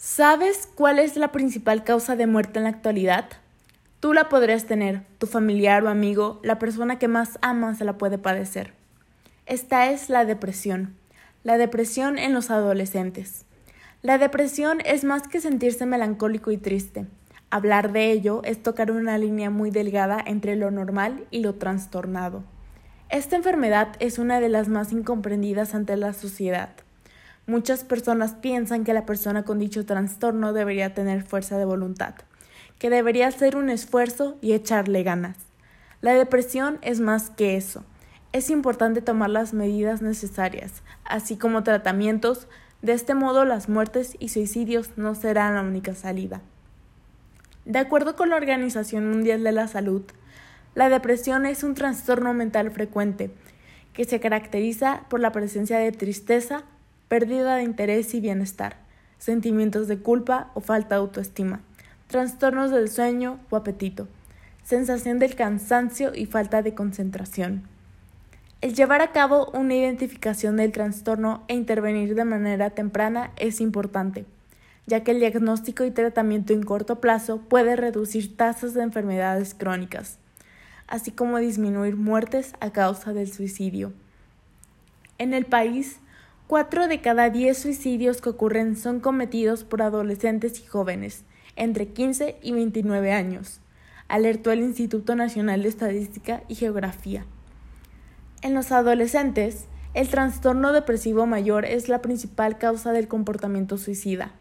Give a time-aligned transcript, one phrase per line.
[0.00, 3.24] ¿Sabes cuál es la principal causa de muerte en la actualidad?
[3.98, 8.16] Tú la podrías tener, tu familiar o amigo, la persona que más amas la puede
[8.16, 8.74] padecer.
[9.46, 10.94] Esta es la depresión.
[11.42, 13.44] La depresión en los adolescentes.
[14.00, 17.06] La depresión es más que sentirse melancólico y triste.
[17.50, 22.44] Hablar de ello es tocar una línea muy delgada entre lo normal y lo trastornado.
[23.08, 26.70] Esta enfermedad es una de las más incomprendidas ante la sociedad.
[27.48, 32.14] Muchas personas piensan que la persona con dicho trastorno debería tener fuerza de voluntad,
[32.78, 35.38] que debería hacer un esfuerzo y echarle ganas.
[36.02, 37.84] La depresión es más que eso.
[38.34, 42.48] Es importante tomar las medidas necesarias, así como tratamientos.
[42.82, 46.42] De este modo, las muertes y suicidios no serán la única salida.
[47.64, 50.02] De acuerdo con la Organización Mundial de la Salud,
[50.74, 53.30] la depresión es un trastorno mental frecuente
[53.94, 56.64] que se caracteriza por la presencia de tristeza,
[57.08, 58.76] pérdida de interés y bienestar,
[59.18, 61.60] sentimientos de culpa o falta de autoestima,
[62.06, 64.06] trastornos del sueño o apetito,
[64.62, 67.62] sensación del cansancio y falta de concentración.
[68.60, 74.26] El llevar a cabo una identificación del trastorno e intervenir de manera temprana es importante,
[74.86, 80.18] ya que el diagnóstico y tratamiento en corto plazo puede reducir tasas de enfermedades crónicas,
[80.88, 83.92] así como disminuir muertes a causa del suicidio.
[85.18, 86.00] En el país,
[86.48, 91.24] Cuatro de cada diez suicidios que ocurren son cometidos por adolescentes y jóvenes,
[91.56, 93.60] entre 15 y 29 años,
[94.08, 97.26] alertó el Instituto Nacional de Estadística y Geografía.
[98.40, 104.32] En los adolescentes, el trastorno depresivo mayor es la principal causa del comportamiento suicida.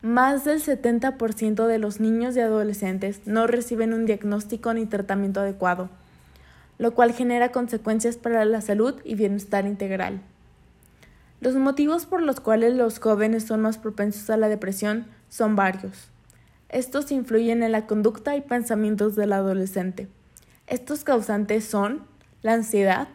[0.00, 5.90] Más del 70% de los niños y adolescentes no reciben un diagnóstico ni tratamiento adecuado,
[6.78, 10.22] lo cual genera consecuencias para la salud y bienestar integral.
[11.38, 16.08] Los motivos por los cuales los jóvenes son más propensos a la depresión son varios.
[16.70, 20.08] Estos influyen en la conducta y pensamientos del adolescente.
[20.66, 22.04] Estos causantes son
[22.42, 23.08] la ansiedad,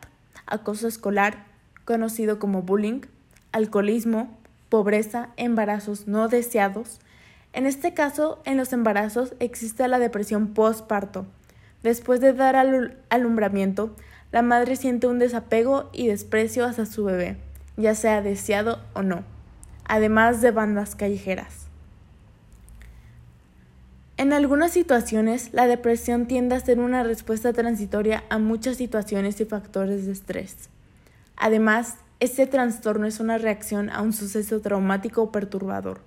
[0.46, 1.46] acoso escolar,
[1.84, 3.02] conocido como bullying,
[3.54, 4.38] alcoholismo,
[4.70, 7.00] pobreza, embarazos no deseados.
[7.54, 11.26] En este caso, en los embarazos existe la depresión postparto.
[11.82, 12.56] Después de dar
[13.10, 13.96] alumbramiento,
[14.32, 17.38] la madre siente un desapego y desprecio hacia su bebé
[17.82, 19.24] ya sea deseado o no,
[19.86, 21.68] además de bandas callejeras.
[24.18, 29.46] En algunas situaciones, la depresión tiende a ser una respuesta transitoria a muchas situaciones y
[29.46, 30.70] factores de estrés.
[31.36, 36.02] Además, este trastorno es una reacción a un suceso traumático o perturbador,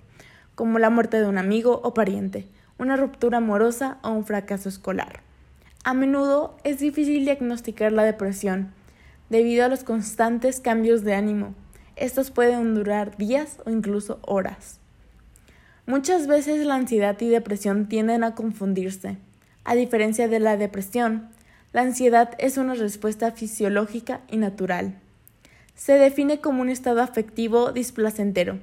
[0.55, 2.47] como la muerte de un amigo o pariente,
[2.77, 5.19] una ruptura amorosa o un fracaso escolar.
[5.83, 8.71] A menudo es difícil diagnosticar la depresión,
[9.29, 11.53] debido a los constantes cambios de ánimo.
[11.95, 14.79] Estos pueden durar días o incluso horas.
[15.85, 19.17] Muchas veces la ansiedad y depresión tienden a confundirse.
[19.63, 21.29] A diferencia de la depresión,
[21.71, 24.95] la ansiedad es una respuesta fisiológica y natural.
[25.73, 28.59] Se define como un estado afectivo displacentero,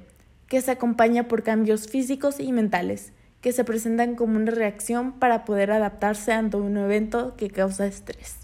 [0.47, 5.43] que se acompaña por cambios físicos y mentales, que se presentan como una reacción para
[5.43, 8.37] poder adaptarse ante un evento que causa estrés.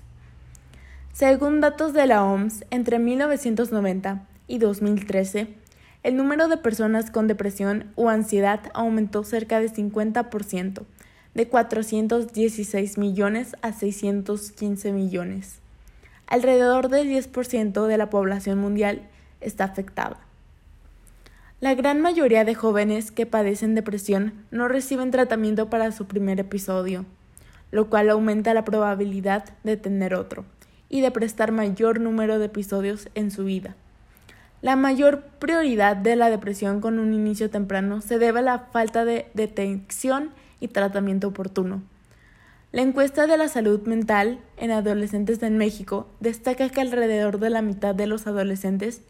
[1.14, 5.48] Según datos de la OMS, entre 1990 y 2013,
[6.04, 10.84] el número de personas con depresión o ansiedad aumentó cerca de 50%,
[11.36, 15.60] de 416 millones a 615 millones.
[16.28, 19.04] Alrededor del 10% de la población mundial
[19.40, 20.18] está afectada.
[21.62, 27.06] La gran mayoría de jóvenes que padecen depresión no reciben tratamiento para su primer episodio,
[27.72, 30.46] lo cual aumenta la probabilidad de tener otro
[30.88, 33.76] y de prestar mayor número de episodios en su vida.
[34.62, 39.06] La mayor prioridad de la depresión con un inicio temprano se debe a la falta
[39.06, 41.82] de detección y tratamiento oportuno.
[42.74, 47.62] La encuesta de la salud mental en adolescentes en México destaca que alrededor de la
[47.62, 49.02] mitad de los adolescentes,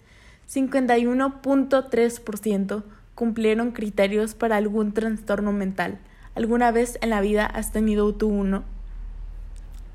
[0.50, 2.84] 51.3%,
[3.16, 5.98] cumplieron criterios para algún trastorno mental.
[6.36, 8.66] ¿Alguna vez en la vida has tenido tú uno?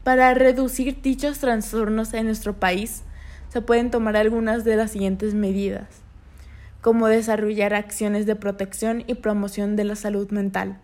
[0.03, 3.05] Para reducir dichos trastornos en nuestro país,
[3.55, 5.87] se pueden tomar algunas de las siguientes medidas,
[6.81, 10.81] como desarrollar acciones de protección y promoción de la salud mental,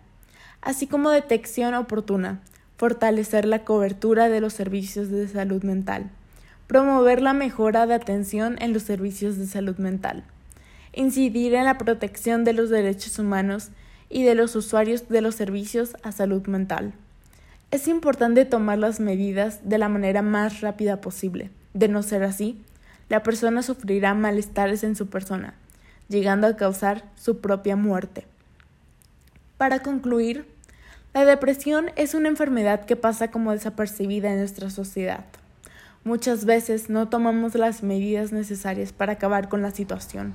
[0.61, 2.39] así como detección oportuna,
[2.77, 6.11] fortalecer la cobertura de los servicios de salud mental,
[6.67, 10.23] promover la mejora de atención en los servicios de salud mental,
[10.93, 13.71] incidir en la protección de los derechos humanos
[14.09, 16.93] y de los usuarios de los servicios a salud mental.
[17.69, 21.51] Es importante tomar las medidas de la manera más rápida posible.
[21.73, 22.61] De no ser así,
[23.09, 25.53] la persona sufrirá malestares en su persona,
[26.07, 28.25] llegando a causar su propia muerte.
[29.57, 30.45] Para concluir,
[31.13, 35.25] la depresión es una enfermedad que pasa como desapercibida en nuestra sociedad.
[36.03, 40.33] Muchas veces no tomamos las medidas necesarias para acabar con la situación.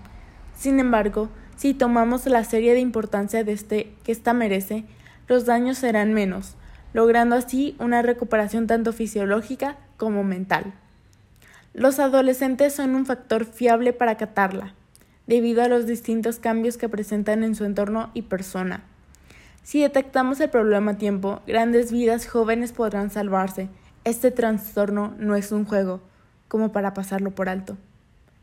[0.55, 4.85] Sin embargo, si tomamos la serie de importancia de este, que ésta merece,
[5.29, 6.55] los daños serán menos,
[6.93, 10.75] logrando así una recuperación tanto fisiológica como mental.
[11.77, 14.73] Los adolescentes son un factor fiable para acatarla,
[15.27, 18.83] debido a los distintos cambios que presentan en su entorno y persona.
[19.63, 23.69] Si detectamos el problema a tiempo, grandes vidas jóvenes podrán salvarse.
[24.05, 26.01] Este trastorno no es un juego,
[26.49, 27.77] como para pasarlo por alto.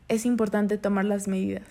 [0.06, 1.66] Es importante tomar las medidas.